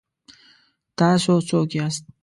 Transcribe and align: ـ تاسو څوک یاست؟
ـ 0.49 0.97
تاسو 0.97 1.33
څوک 1.49 1.69
یاست؟ 1.77 2.03